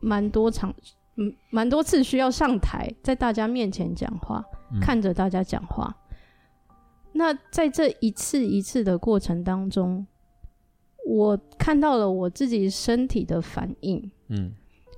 [0.00, 0.74] 蛮多场，
[1.14, 5.96] 嗯，蛮多次需要上台，在大家面前讲话，嗯、看着大家讲话。
[7.14, 10.06] 那在这一次一次的过程当中，
[11.06, 14.52] 我看到了我自己身体的反应，嗯，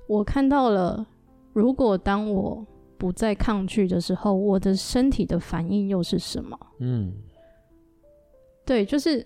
[0.07, 1.07] 我看到了，
[1.53, 2.65] 如果当我。
[2.99, 6.57] 不再抗拒的时候，我的身体的反应又是什么？
[6.79, 7.13] 嗯，
[8.65, 9.23] 对，就是，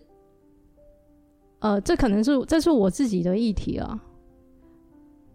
[1.59, 3.97] 呃，这可能是这是我自己的议题啊。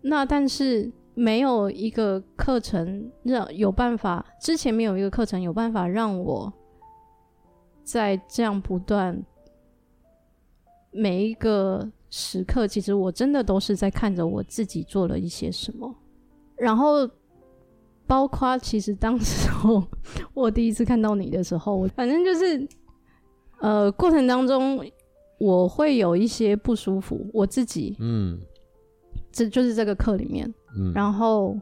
[0.02, 6.52] 那但是没有一个课程让有办法，之前没有一个课程有办法让我
[7.86, 9.24] 在这样不断
[10.90, 15.94] 每一个时刻，其实我真的都是在看着我自己做了一些什么，
[16.56, 17.08] 然后。
[18.08, 19.82] 包括其实当时候
[20.32, 22.68] 我第一次看到你的时候，反正就是，
[23.58, 24.80] 呃，过程当中
[25.40, 28.38] 我会有一些不舒服，我自己，嗯，
[29.32, 31.58] 这就是这个课里面，嗯，然后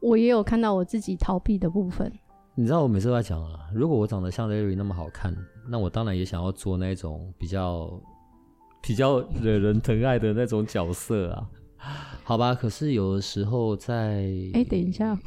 [0.00, 2.12] 我也有看到我自己逃避的部分。
[2.60, 5.34] 你知道我每次都在讲啊，如果我长得像 Larry 那么好看，
[5.66, 7.90] 那我当然也想要做那种比较
[8.82, 11.48] 比较惹人疼爱的那种角色啊。
[12.22, 14.26] 好吧，可是有的时候在……
[14.52, 15.18] 哎，等一下，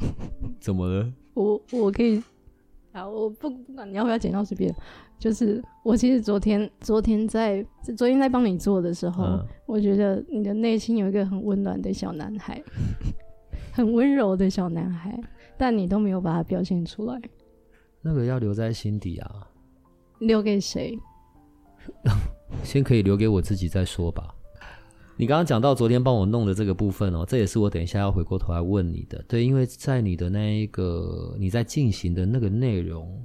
[0.60, 1.12] 怎么了？
[1.34, 2.22] 我我可以
[2.92, 4.72] 啊，我不不管你要不要剪到这边，
[5.18, 7.66] 就是我其实昨天昨天在
[7.96, 12.62] 昨天在帮你做的时候，嗯、我觉得你的内心有一个很温暖的小男孩，
[13.74, 15.20] 很温柔的小男孩，
[15.56, 17.20] 但你都没有把它表现出来。
[18.02, 19.48] 那个要留在心底啊，
[20.18, 20.98] 留给谁？
[22.62, 24.34] 先可以留给我自己再说吧。
[25.16, 29.22] 你刚刚讲到昨天帮我弄的这个部分哦，这也是我等一下要回过头来问你的。
[29.28, 33.24] 对，因为在你的那一个你在进行的那个内容，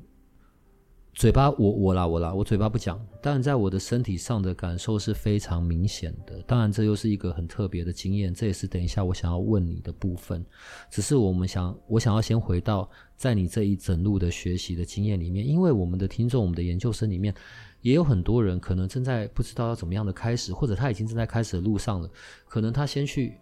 [1.20, 6.42] 嘴巴我我啦我啦，我嘴巴不讲，但在我的身体上的感受是非常明显的。
[6.44, 10.46] 当然，这又是一个很特别的经验，这也是等一下我想要问你的部分。
[10.90, 17.36] 只是我们想，我想要先回到在你这一整路的学习的经验里面，因为我们的听众，我们的研究生里面。
[17.82, 22.10] 也有很多人可能正在不知道要怎么样的开始，或者他已经正在开始的路上了。
[22.48, 23.34] 可能他先去，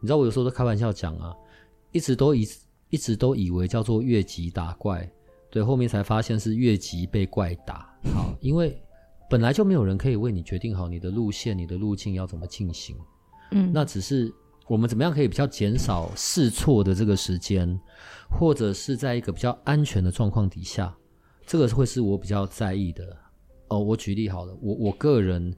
[0.00, 1.34] 你知道我有时候都开玩笑讲啊，
[1.90, 2.46] 一直都以
[2.88, 5.10] 一直都以为叫做越级打怪，
[5.56, 7.90] 对，后面才发现是越级被怪打。
[8.12, 8.78] 好，因为
[9.30, 12.94] 本来就没有人可以为你决定好你的路线、你的路径要怎么进行。
[13.52, 14.30] 嗯，那只是
[14.68, 17.80] 我们怎么样可以比较减少试错的这个时间，
[18.28, 20.94] 或者是在一个比较安全的状况底下，
[21.46, 23.16] 这个会是我比较在意的。
[23.68, 25.56] 哦，我举例好了，我我个人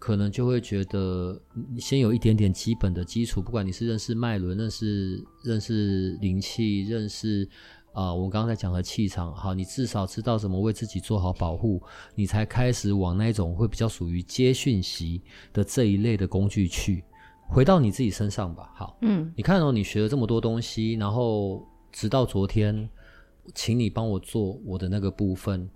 [0.00, 1.40] 可能就会觉得，
[1.78, 7.48] 先有一点点基本的基础，不管你是认识脉轮、认识认识灵气、认识
[7.96, 11.82] 啊、呃，我刚刚在讲的气场，好，你至少知道怎么为自己做好保护，
[12.14, 17.02] 你才开始往那种会比较属于接讯息的这一类的工具去。
[17.48, 22.88] 回到你自己身上吧，好，嗯，你看哦，你学了这么多东西，然后直到昨天。
[23.54, 25.70] 请你帮我做我的那个部分。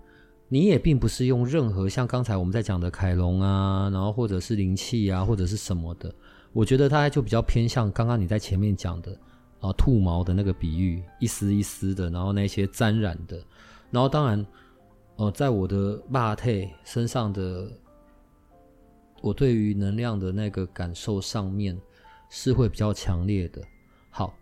[0.49, 6.13] 你也并不是用任何像刚才我们在讲的凯龙啊，然后或者是灵气啊，或者是什么的。
[6.51, 9.17] 我觉得它就比较偏向刚刚你在前面讲的
[9.61, 13.41] 啊，兔毛的那个比喻，一丝一丝的，然后那些沾染的，
[13.89, 14.45] 然后当然，
[15.15, 17.71] 呃，在我的肉体身上的，
[19.21, 21.79] 我对于能量的那个感受上面
[22.29, 23.61] 是会比较强烈的。
[24.09, 24.35] 好。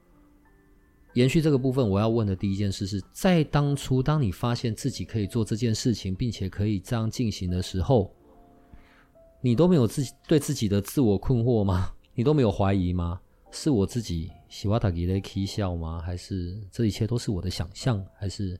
[1.15, 8.13] 延续这个部分，我要问的第一件事是在当初，当你发现自己可以做这件事情，并且可以这样进行的时候，
[9.41, 11.91] 你都没有自己对自己的自我困惑吗？
[12.13, 13.19] 你都没有怀疑吗？
[13.49, 16.01] 是我自己喜欢打给的 K 笑吗？
[16.03, 18.03] 还是这一切都是我的想象？
[18.17, 18.59] 还是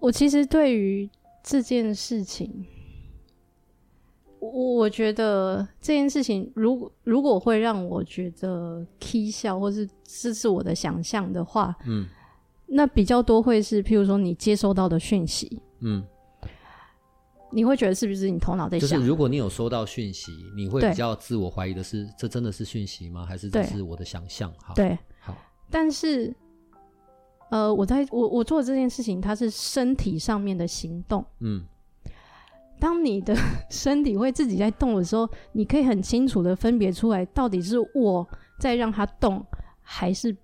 [0.00, 1.08] 我其实对于
[1.44, 2.66] 这件事情，
[4.40, 12.06] 我我觉得这件事情，如果如果会让我觉得 K 笑，或是这是我的想象的话，嗯，
[12.66, 16.02] 那比较多会是，譬如说你接收到的讯息，嗯，
[17.52, 18.88] 你会觉得是不是你头脑在想？
[18.88, 23.24] 就是如果你有收到讯息，你会比较自我怀疑的是，这真的是讯息吗？
[23.24, 24.52] 还是这是我的想象？
[24.54, 25.36] 哈，对，好。
[25.70, 26.34] 但是，
[27.50, 31.64] 呃，我在我我做这件事情，它是身体上面的行动，嗯。
[32.78, 33.34] 当你的
[33.70, 38.28] 身体会自己在动的时候，你可以很清楚的分别出来，到底是我
[38.60, 39.42] 在让它动，
[39.80, 40.36] 还是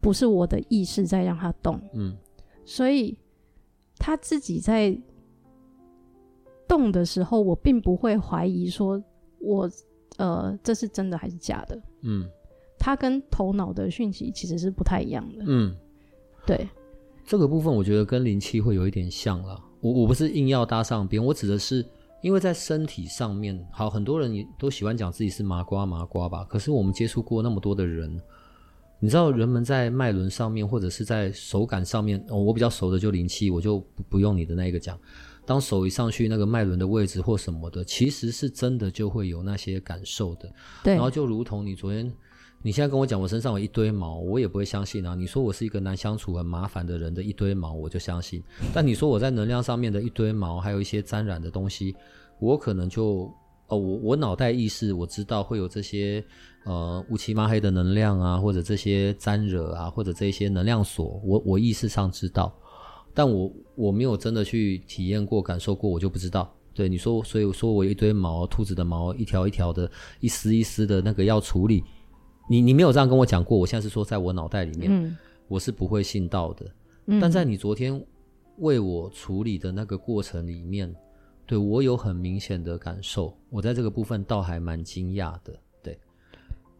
[0.00, 1.78] 不是我的意识在让它动。
[1.92, 2.16] 嗯，
[2.64, 3.18] 所以
[3.98, 4.98] 他自己在
[6.68, 9.02] 动的时候，我并不会怀疑说
[9.38, 9.70] 我，
[10.16, 11.80] 呃，这是真的还是假的。
[12.02, 12.28] 嗯，
[12.78, 15.44] 它跟头脑的讯息其实是不太一样的。
[15.46, 15.74] 嗯，
[16.46, 16.68] 对，
[17.24, 19.60] 这个部分我觉得跟灵气会有一点像了。
[19.80, 21.84] 我我不是硬要搭上边，我指的是，
[22.22, 26.44] 因为在身体上面，好，很多人都喜欢讲自己是麻瓜麻瓜吧。
[26.44, 28.18] 可是我们接触过那么多的人，
[28.98, 34.98] 你知道，人们在脉轮上面，或者是在手感上面，哦，我比较熟的就灵气，我就不不用你的那个讲。
[35.46, 40.52] 当手一上去，那个脉轮的位置或什么的，其实是真的就会有那些感受的。
[40.82, 42.12] 对，然后就如同你昨天。
[42.66, 45.14] 你现在跟我讲，我身上有一堆毛，我也不会相信啊。
[45.14, 48.42] 你说我是一个难相处、很麻烦的人的一堆毛，我就相信。
[48.72, 51.94] 但你说我在能量上面的一堆毛，还有一些沾染的东西，
[52.40, 53.30] 我可能就
[53.68, 56.24] 哦，我我脑袋意识我知道会有这些
[56.64, 62.50] 呃乌漆抹黑的能量啊，或者这些沾惹啊，或者这些能量锁，我我意识上知道，
[63.14, 66.52] 但我我没有真的去体验过、感受过，我就不知道。
[66.74, 71.84] 对你说，所以我说我一堆毛，兔子的毛，一条一条的，一丝一丝的那个要处理。
[72.50, 76.66] 你你没有这样跟我讲过，我现在是说在我脑袋里面，嗯，我是不会信到的。
[77.06, 78.04] 嗯，但在你昨天
[78.58, 80.92] 为我处理的那个过程里面，
[81.46, 85.56] 对我有很明显的感受，我在这个部分倒还蛮惊讶的。
[85.80, 85.96] 对，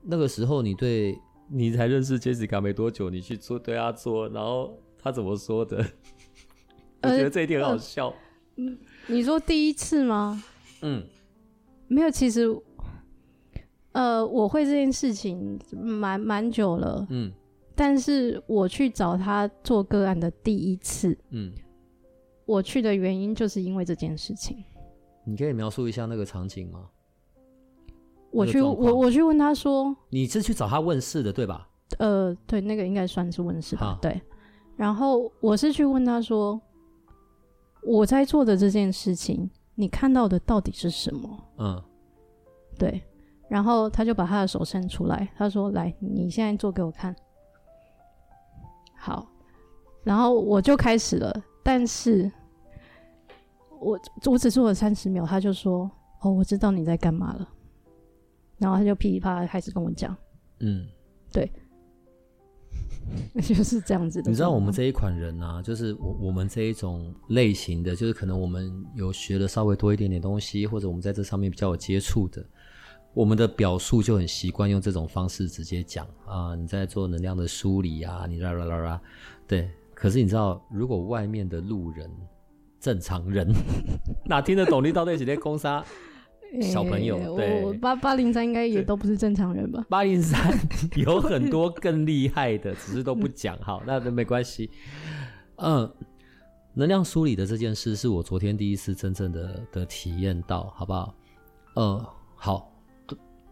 [0.02, 1.16] 那个时候你对
[1.48, 5.86] 你才认识 Jessica 没多久，你去做对他做，然后他怎么说的？
[7.04, 8.12] 我觉得这一点很好笑。
[8.56, 10.42] 嗯，呃，你说第一次吗？
[10.82, 11.04] 嗯，
[11.88, 12.48] 没有，其实。
[13.92, 17.32] 呃，我会这件事情蛮蛮久了，嗯，
[17.76, 21.52] 但是我去找他做个案的第一次，嗯，
[22.44, 24.64] 我去的原因就是因为这件事情。
[25.24, 26.90] 你可以描述一下那个场景吗？
[28.32, 31.68] 我去，我我去问他说，你是去找他问事的对吧？
[32.00, 34.20] 呃，对，那个应该算是问事吧，对。
[34.74, 36.60] 然后我是去问他说，
[37.84, 41.44] 我在做的这件事情，你看到的到底是什么？
[41.58, 41.82] 嗯，
[42.78, 43.02] 对。
[43.46, 47.14] 然后他就把他的手伸出来，他说：“来，你现在做给我看。”
[48.96, 49.28] 好，
[50.02, 51.32] 然后我就开始了。
[51.62, 52.30] 但是
[53.78, 55.88] 我我只做了三十秒，他就说
[56.22, 57.48] ：“哦，我知道你在干嘛了。”
[58.56, 60.16] 然后他就噼里啪啦开始跟我讲
[60.60, 60.86] ：“嗯，
[61.30, 61.52] 对，
[63.42, 72.44] 就是这样子的。”你知道我们这一款人啊，就是我我们这一种类型的，就是可能我们有学的稍微多一点点东西，或者我们在这上面比较有接触的。
[73.12, 79.00] 我们的表述就很习惯用这种方式直接讲啊，你在做能量的梳理啊，你啦啦啦啦，
[79.46, 79.70] 对。
[79.94, 82.10] 可是你知道，如果外面的路人、
[82.80, 83.48] 正常人，
[84.26, 85.84] 哪听得懂你到底是在攻杀
[86.62, 87.16] 小朋友？
[87.36, 89.84] 欸、对，八八零三应该也都不是正常人吧？
[89.88, 90.56] 八零三
[90.96, 93.58] 有很多更厉害的，只是都不讲。
[93.58, 94.70] 好，那都没关系。
[95.56, 95.90] 嗯，
[96.74, 101.14] 能量梳理的这件事是我昨天第一次真正的的体验到，好不好？
[101.76, 102.70] 嗯，好。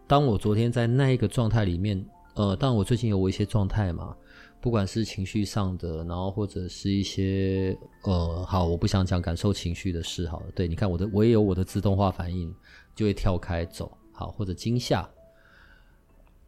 [0.05, 4.13] 当我昨天在那一个状态里面，呃，当然我最近有我一些状态嘛，
[4.59, 12.53] 不管是情绪上的，然后或者是一些呃，好，我不想讲感受情绪的事，好了，对，你看我的，我也有我的自动化反应，
[12.95, 15.09] 就会跳开走，好，或者惊吓。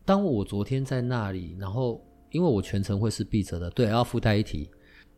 [0.04, 4.70] 当我昨天在那里，然后因为我全程会是闭着的，对，要附带一提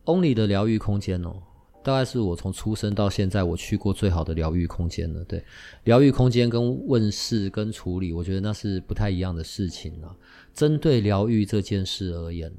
[0.05, 1.43] ，Only 的疗愈空间哦，
[1.83, 5.25] 大概是我从出生到现在我去过最好的疗愈空间了。
[5.25, 5.43] 对，
[5.83, 10.15] 疗愈空间跟问世跟处理，我觉得那是不太一样的事情啊。
[10.53, 12.49] 针对疗愈这件事而言，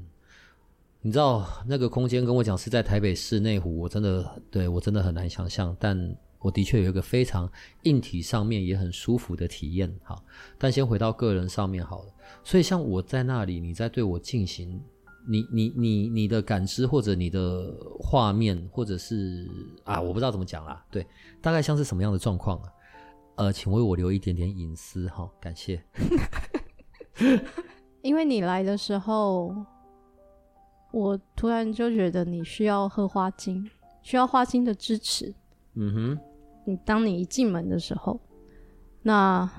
[1.01, 6.15] 你知道那个空间跟我讲是在台北市内湖，我真的对我真的很难想象，但。
[6.39, 7.51] 我的确有一个非常
[7.83, 10.23] 硬体上面也很舒服的体验，好，
[10.57, 12.13] 但先回到个人上面好了。
[12.43, 14.81] 所以像我在那里，你在对我进行，
[15.27, 19.49] 你你你你的感知或者你的画面，或者是
[19.83, 21.05] 啊，我不知道怎么讲啦，对，
[21.41, 22.69] 大概像是什么样的状况啊？
[23.35, 25.83] 呃，请为我留一点点隐私哈，感谢。
[28.01, 29.53] 因为你来的时候，
[30.91, 33.69] 我突然就觉得你需要喝花精，
[34.01, 35.33] 需要花精的支持。
[35.75, 36.19] 嗯哼。
[36.69, 38.19] 你当你一进门的时候，
[39.01, 39.49] 那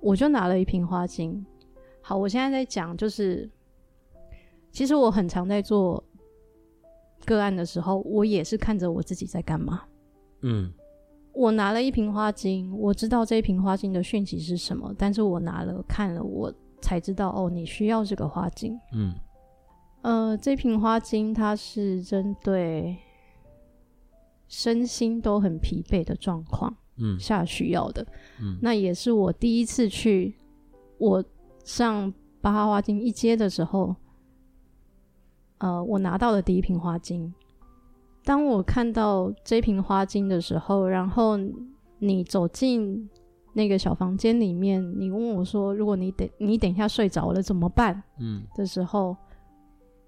[0.00, 1.44] 我就拿了一瓶花精。
[2.00, 3.50] 好，我现在在讲，就是
[4.70, 6.02] 其实我很常在做
[7.26, 9.82] 个案的时候，我也是看着我自己在干嘛。
[10.40, 10.72] 嗯，
[11.34, 16.50] 我拿了一瓶花精，我知道这一瓶花精的讯息是什么，但是我拿了看了，我
[16.80, 18.78] 才知道哦，你需要这个花精。
[18.94, 19.14] 嗯，
[20.00, 22.96] 呃，这瓶花精它是针对。
[24.48, 28.06] 身心都很疲惫的状况，嗯，下需要的，
[28.40, 30.34] 嗯，那也是我第一次去
[30.98, 31.24] 我
[31.64, 33.96] 上巴哈花精一阶的时候，
[35.58, 37.32] 呃，我拿到的第一瓶花精。
[38.22, 41.38] 当我看到这瓶花精的时候，然后
[41.98, 43.08] 你走进
[43.54, 49.16] 那个小房间里面，你问我说：“如果你等你等一下睡着了怎么办？”嗯，的时候。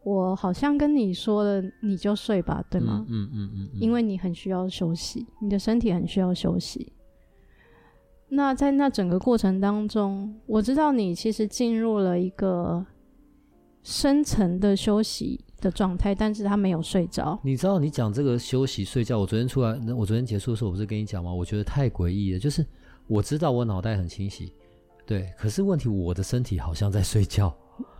[0.06, 3.04] 我好像跟你说了，你就睡吧，对吗？
[3.08, 6.92] 嗯嗯嗯，嗯，嗯，因为你很需要休息，你的身体很需要休息。
[8.28, 12.86] 那在那整个过程当中，我知道你其实进入了一个
[13.82, 17.36] 深层的休息的状态，但是他没有睡着。
[17.42, 21.34] 你知道，你讲这个休息睡觉，我昨天出来，我昨天结束的时候，我不是跟你讲吗？
[21.34, 22.64] 我觉得太诡异了，就是
[23.08, 24.52] 我知道我脑袋很清晰，
[25.04, 27.52] 对，可是问题我的身体好像在睡觉。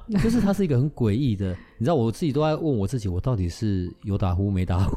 [0.22, 4.96] 就是它是一个很诡异的，你知道，我自己都在问我自己，我到底是有打呼没打呼？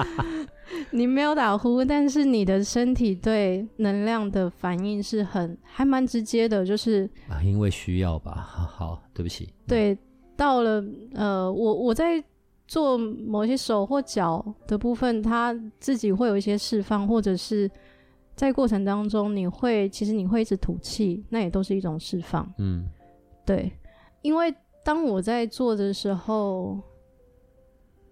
[0.90, 8.32] 你没有打呼，但是你的身体对能量的反应是很还蛮直接的，就是啊，因为需要吧。
[8.70, 9.48] 好，对不起。
[9.66, 9.96] 对，
[10.36, 12.22] 到了呃，我我在
[12.66, 17.70] 做某些手或脚的部分，它自己会有一些释放，或者是
[18.34, 22.50] 在过程当中，你会其实你会一直吐气，那也都是一种释放。
[22.58, 22.86] 嗯，
[23.44, 23.72] 对。
[24.28, 24.54] 因为
[24.84, 26.78] 当我在做的时候，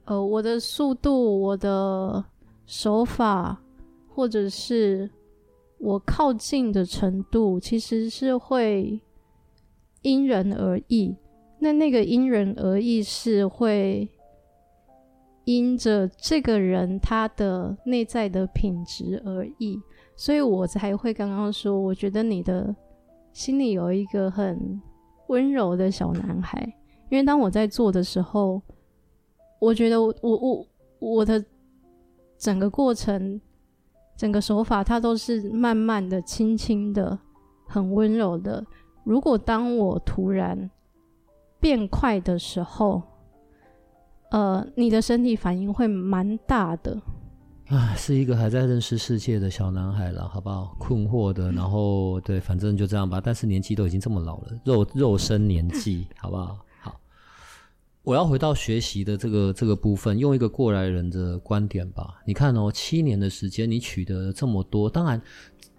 [0.06, 2.24] 呃，我的速度、我的
[2.64, 3.60] 手法，
[4.08, 5.10] 或者是
[5.76, 8.98] 我靠近的程度，其实是会
[10.00, 11.14] 因人而异。
[11.58, 14.08] 那那个因人而异是会
[15.44, 19.78] 因着这个人他的内在的品质而异，
[20.16, 22.74] 所以我才会刚刚说，我觉得你的
[23.34, 24.80] 心里有一个很。
[25.29, 26.61] 温柔的小男孩，
[27.09, 28.61] 因为当我在做的时候，
[29.61, 30.66] 我觉得我我
[30.99, 31.45] 我的
[32.39, 33.41] 整个过程，
[34.16, 37.18] 整个手法，它都是慢慢的、轻轻的、
[37.66, 38.64] 很温柔的。
[39.05, 40.70] 如果当我突然
[41.61, 43.03] 变快的时候，
[44.31, 47.01] 呃，你的身体反应会蛮大的。
[47.68, 50.76] 啊，是一个还在认识世界的小男孩了，好不好？
[50.78, 53.20] 困惑的，然后对，反正就这样吧。
[53.22, 56.58] 但是年纪都已经这么老了，肉肉身年纪，好不好？
[56.80, 57.00] 好，
[58.04, 62.22] 我要回到学习的这个这个部分，用一个过来人的观点吧。
[62.24, 65.20] 你看哦，七年的时间，你取得了这么多，当然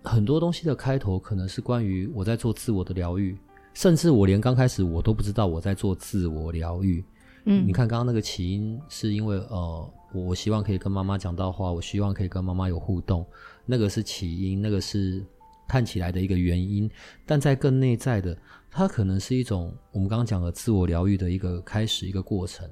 [0.04, 3.38] 很多东西的开头可能是关于我在做自我的疗愈，
[3.74, 7.02] 甚至我连刚开始我都不知道我在做自我疗愈。
[7.46, 9.90] 嗯，你看刚刚那个起因是因为呃。
[10.14, 13.26] 我希望可以跟妈妈讲到话，我希望可以跟妈妈有互动，
[13.66, 15.24] 那个是起因，那个是
[15.68, 16.90] 看起来的一个原因。
[17.26, 18.38] 但在更内在的，
[18.72, 22.68] 它可能是一种我们刚刚讲的自我疗愈的一个开始，一个过程。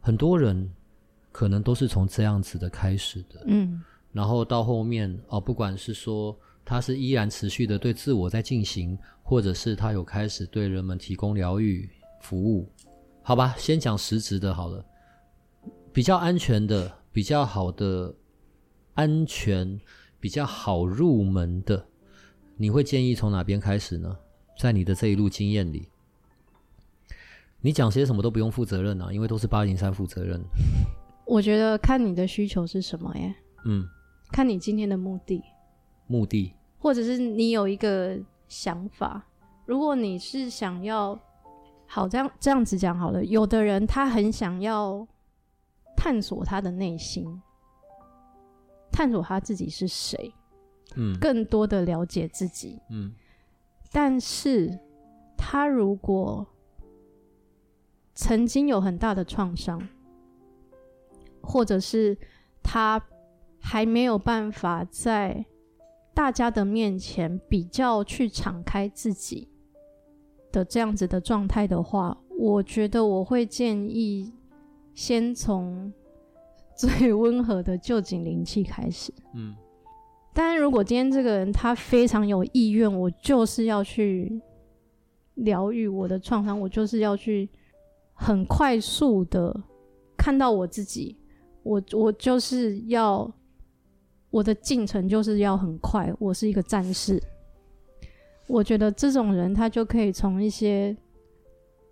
[0.00, 0.68] 很多人
[1.30, 3.80] 可能都是从这样子的开始的，嗯，
[4.12, 11.88] 然后到后面哦，不管是说他是依然持续的对自我在进行，或者是他有开始对人们提供疗愈
[12.22, 12.68] 服务，
[13.22, 14.84] 好吧，先讲实质的好了。
[15.92, 18.14] 比较安全的、比较好的、
[18.94, 19.80] 安全、
[20.20, 21.84] 比较好入门的，
[22.56, 24.16] 你会建议从哪边开始呢？
[24.56, 25.88] 在你的这一路经验里，
[27.60, 30.40] 你讲些什么都不用负责任啊，因为都是八零三负责任。
[31.26, 33.34] 我觉得看你的需求是什么耶，
[33.64, 33.84] 嗯，
[34.30, 35.42] 看你今天的目的，
[36.06, 38.16] 目的，或者是你有一个
[38.48, 39.26] 想法。
[39.66, 41.18] 如果你是想要，
[41.86, 45.04] 好，这样这样子讲好了，有的人他很想要。
[46.02, 47.42] 探索他的内心，
[48.90, 50.32] 探索他自己是谁，
[50.96, 53.12] 嗯，更多的了解自己，嗯。
[53.92, 54.78] 但是，
[55.36, 56.46] 他如果
[58.14, 59.86] 曾经有很大的创伤，
[61.42, 62.16] 或者是
[62.62, 62.98] 他
[63.60, 65.44] 还没有办法在
[66.14, 69.50] 大家的面前比较去敞开自己
[70.50, 74.32] 的这样子的状态的话，我觉得我会建议
[74.94, 75.92] 先从
[76.76, 79.12] 最温和的旧景灵气开始。
[79.34, 79.54] 嗯，
[80.32, 84.40] 但是如果今天这个人他非常有意愿，我就是要去
[85.34, 87.48] 疗愈我的创伤，我就是要去
[88.14, 89.54] 很快速的
[90.16, 91.16] 看到我自己，
[91.62, 93.30] 我我就是要
[94.30, 97.22] 我的进程就是要很快，我是一个战士。
[98.46, 100.96] 我觉得这种人他就可以从一些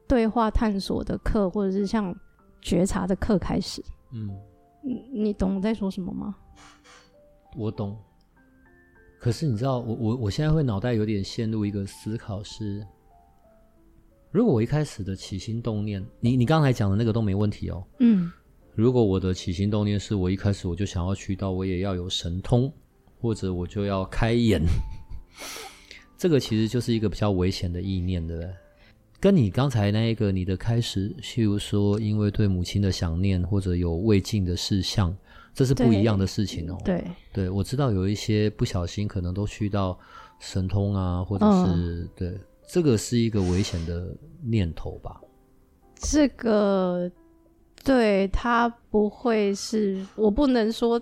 [0.09, 2.15] 对话探索的课，或者是像
[2.61, 3.83] 觉察的课开始。
[4.13, 4.31] 嗯，
[4.83, 6.35] 你你懂我在说什么吗？
[7.57, 7.97] 我懂。
[9.19, 12.87] 可是你知道，我我我现在会脑袋有点陷入一个思考是：
[14.31, 17.85] 如果我一开始的起心动念，你你刚才讲的那个都没问题哦。
[18.01, 18.31] 嗯。
[18.75, 22.73] 如果我的起心动念是我一开始我就想要去到，我也要有神通，
[23.21, 24.63] 或者我就要开眼。
[26.17, 28.55] 这个其实就是一个比较危险的意念，对不对？
[29.21, 35.17] 跟你刚才那一个你的开始，譬如说因为对母亲的想念或者有未尽的事项，
[35.53, 36.79] 这是不一样的事情哦。
[36.85, 39.99] 对，对，我知道有一些不小心可能都去到
[40.39, 42.39] 神通啊，或者是、嗯、对，
[42.69, 45.21] 这个是一个危险的念头吧？
[45.97, 47.11] 这个
[47.85, 51.01] 对他不会是，我不能说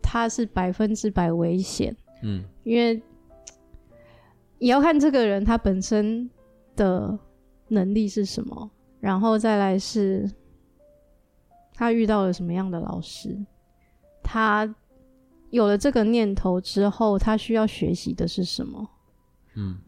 [0.00, 3.00] 他是百分之百危险，嗯，因为。
[4.60, 6.28] 也要看这个人他本身
[6.74, 7.16] 的
[7.68, 10.30] 能力是什么，然后再来是
[11.72, 13.38] 他遇到了什么样的老师，
[14.22, 14.74] 他
[15.50, 18.88] 有了这个念头之后，他需要学习的是什么？
[19.54, 19.78] 嗯，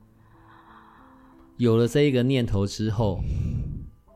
[1.57, 3.21] 有了这一个念头之后，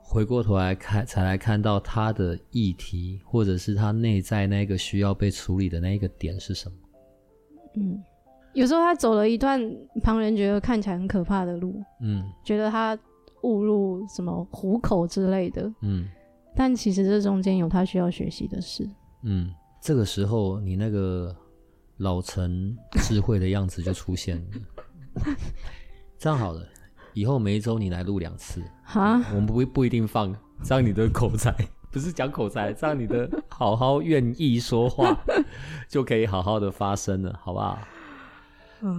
[0.03, 6.77] 回过头来看，才来看到他的议题，或者是他内在那个需要被处理的那一个点是什么？
[7.77, 8.03] 嗯。
[8.55, 9.61] 有时候他走了一段
[10.01, 12.97] 旁人觉得看起来很可怕的路，嗯，觉得他
[13.45, 16.09] 误入什么虎口之类的，嗯，
[16.57, 18.89] 但其实这中间有他需要学习的事，
[19.23, 21.35] 嗯，这个时候你那个
[21.99, 25.25] 老成智慧的样子就出现了，
[26.19, 26.67] 这样好了，
[27.13, 31.55] 以后每一周你来录两次，哈，我们不不一定放，这样你的口才
[31.93, 35.17] 不是讲口才，这样你的好好愿意说话
[35.89, 37.79] 就可以好好的发声了，好不好？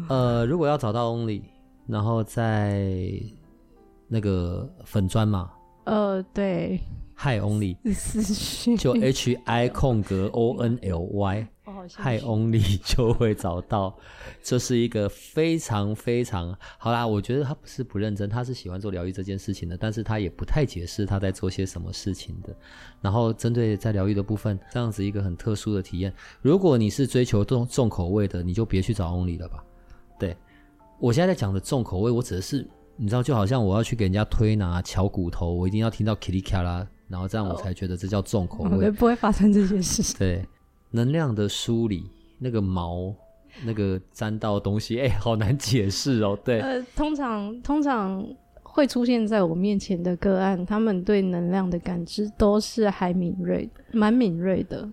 [0.10, 1.42] 呃，如果要找到 Only，
[1.88, 3.22] 然后在
[4.08, 5.52] 那个粉砖嘛，
[5.86, 6.80] 呃，对
[7.16, 13.96] ，Hi Only，私讯就 H I 空格 O N L Y，Hi Only 就会找到。
[14.44, 22.56] 这是一个非常非常好啦，我觉得他不是不认真，他是喜欢做疗愈这件事情的，但是他也不太解释他在做些什么事情的。
[23.02, 29.64] 然后针对在疗愈的部分，这样子一个很特殊的体验，如果你是追求重重口味的，你就别去找 Only 了吧。
[30.20, 30.38] 对，
[31.00, 32.68] 我现在在讲的重口味，我指的是，
[32.98, 40.18] 你知道，就好像我要去给人家推拿、敲骨头，我一定要听到卡啦，然后这样我才觉得这叫重口味，不会发生这些事。
[40.18, 40.46] 对，
[40.92, 43.14] 能量的梳理，那个毛，
[43.64, 46.38] 那个沾到的东西，哎，好难解释哦。
[46.44, 48.26] 对，呃，通常通常
[48.64, 54.90] 会出现在我面前的个案，他们对能量的感知都是还敏锐，蛮敏锐的。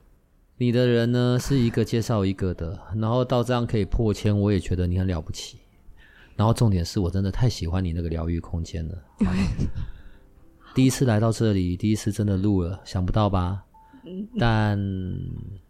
[0.58, 5.58] 你的人呢，是一个介绍一个的，然后到这样可以破千，我也觉得你很了不起。
[6.36, 9.02] 然后重点是我真的太喜欢你那个疗愈空间了。
[10.74, 13.62] 第一次来到这里，第一次真的录了，想不到吧？
[14.38, 14.78] 但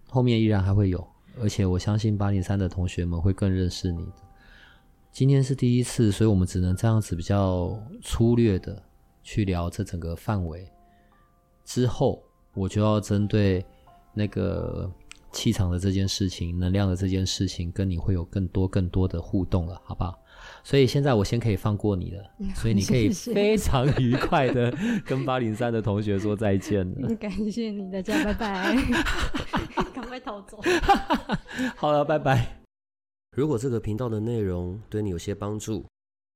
[0.08, 1.06] 后面依然还会有，
[1.40, 4.12] 而且我相信八零三的同学们会更认识你的。
[5.10, 8.82] 今天是第一次，所以我们只能这样子比较粗略的
[9.22, 10.66] 去聊这整个范围。
[11.64, 12.22] 之后
[12.54, 13.64] 我就要针对。
[14.14, 14.92] 那个
[15.32, 20.21] 气场的这件事情，能量的这件事情，跟你会有更多更多的互动了，好不好？
[20.64, 24.72] 所以现在我先可以放过你了，所以你可以非常愉快的
[25.04, 27.14] 跟八零三的同学说再见了。
[27.16, 28.76] 感谢你，大家拜拜，
[29.92, 30.60] 赶快逃走。
[31.76, 32.60] 好了，拜拜。
[33.36, 35.84] 如果这个频道的内容对你有些帮助，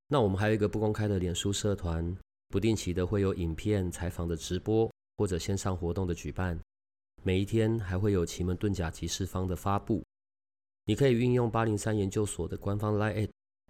[0.08, 2.16] 那我们还有一个不公开的脸书社团，
[2.48, 6.58] 不定期的会有影片、采访的直播或者线上活动的举办。
[7.22, 10.02] 每一天还会有奇门遁甲集市方的发布，
[10.84, 13.28] 你可以运用八零三研究所的官方 LINE@